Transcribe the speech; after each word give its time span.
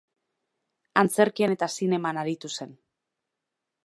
Antzerkian 1.01 1.53
eta 1.55 1.69
zineman 1.81 2.21
aritu 2.21 2.51
zen. 2.57 2.73